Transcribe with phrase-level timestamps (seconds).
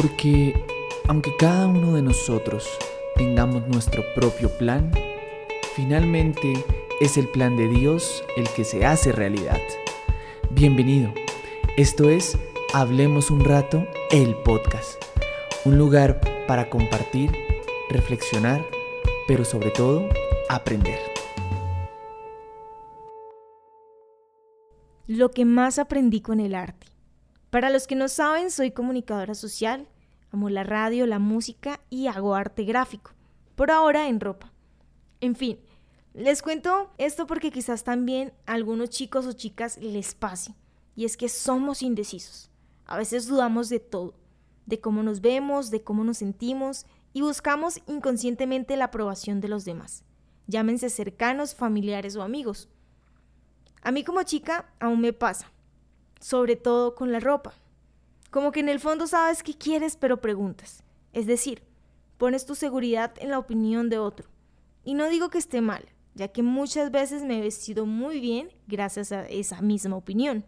[0.00, 0.54] Porque
[1.08, 2.68] aunque cada uno de nosotros
[3.16, 4.92] tengamos nuestro propio plan,
[5.74, 6.64] finalmente
[7.00, 9.58] es el plan de Dios el que se hace realidad.
[10.50, 11.12] Bienvenido.
[11.76, 12.38] Esto es
[12.72, 15.02] Hablemos un rato, el podcast.
[15.64, 17.32] Un lugar para compartir,
[17.90, 18.64] reflexionar,
[19.26, 20.08] pero sobre todo
[20.48, 21.00] aprender.
[25.08, 26.87] Lo que más aprendí con el arte.
[27.50, 29.88] Para los que no saben, soy comunicadora social,
[30.32, 33.12] amo la radio, la música y hago arte gráfico,
[33.56, 34.52] por ahora en ropa.
[35.20, 35.58] En fin,
[36.12, 40.54] les cuento esto porque quizás también a algunos chicos o chicas les pase,
[40.94, 42.50] y es que somos indecisos.
[42.84, 44.14] A veces dudamos de todo,
[44.66, 46.84] de cómo nos vemos, de cómo nos sentimos
[47.14, 50.04] y buscamos inconscientemente la aprobación de los demás,
[50.48, 52.68] llámense cercanos, familiares o amigos.
[53.80, 55.50] A mí como chica aún me pasa,
[56.20, 57.54] sobre todo con la ropa.
[58.30, 60.82] Como que en el fondo sabes qué quieres pero preguntas.
[61.12, 61.62] Es decir,
[62.18, 64.28] pones tu seguridad en la opinión de otro.
[64.84, 65.84] Y no digo que esté mal,
[66.14, 70.44] ya que muchas veces me he vestido muy bien gracias a esa misma opinión.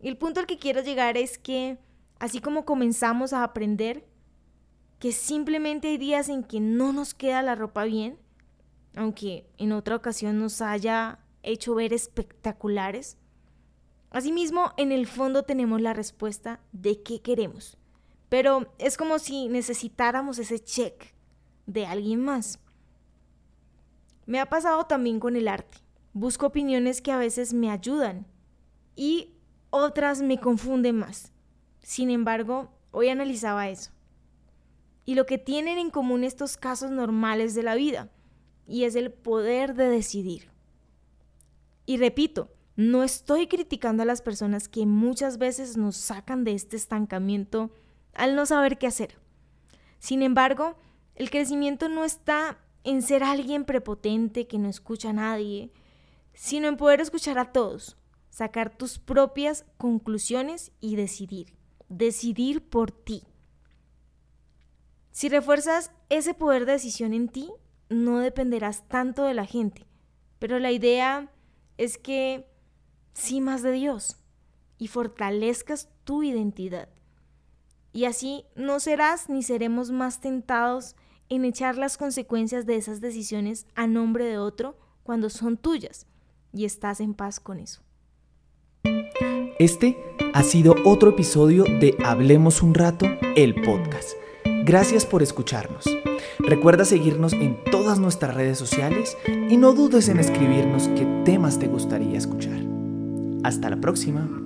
[0.00, 1.78] Y el punto al que quiero llegar es que,
[2.18, 4.04] así como comenzamos a aprender
[4.98, 8.18] que simplemente hay días en que no nos queda la ropa bien,
[8.96, 13.16] aunque en otra ocasión nos haya hecho ver espectaculares,
[14.10, 17.78] asimismo en el fondo tenemos la respuesta de qué queremos.
[18.28, 21.14] Pero es como si necesitáramos ese check
[21.66, 22.60] de alguien más.
[24.26, 25.78] Me ha pasado también con el arte.
[26.12, 28.26] Busco opiniones que a veces me ayudan
[28.94, 29.34] y
[29.70, 31.32] otras me confunden más.
[31.80, 33.90] Sin embargo, hoy analizaba eso.
[35.04, 38.10] Y lo que tienen en común estos casos normales de la vida,
[38.66, 40.50] y es el poder de decidir.
[41.86, 46.76] Y repito, no estoy criticando a las personas que muchas veces nos sacan de este
[46.76, 47.70] estancamiento
[48.14, 49.18] al no saber qué hacer.
[49.98, 50.76] Sin embargo,
[51.14, 55.70] el crecimiento no está en ser alguien prepotente que no escucha a nadie,
[56.32, 57.96] sino en poder escuchar a todos,
[58.30, 61.54] sacar tus propias conclusiones y decidir.
[61.88, 63.24] Decidir por ti.
[65.10, 67.50] Si refuerzas ese poder de decisión en ti,
[67.88, 69.86] no dependerás tanto de la gente.
[70.38, 71.30] Pero la idea
[71.76, 72.49] es que
[73.40, 74.16] más de Dios
[74.78, 76.88] y fortalezcas tu identidad.
[77.92, 80.96] Y así no serás ni seremos más tentados
[81.28, 86.06] en echar las consecuencias de esas decisiones a nombre de otro cuando son tuyas
[86.52, 87.82] y estás en paz con eso.
[89.58, 89.96] Este
[90.32, 93.06] ha sido otro episodio de Hablemos un rato,
[93.36, 94.12] el podcast.
[94.64, 95.84] Gracias por escucharnos.
[96.38, 101.66] Recuerda seguirnos en todas nuestras redes sociales y no dudes en escribirnos qué temas te
[101.66, 102.69] gustaría escuchar.
[103.42, 104.39] Hasta la próxima.